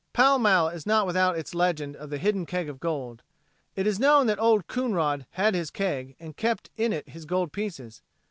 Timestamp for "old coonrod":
4.39-5.27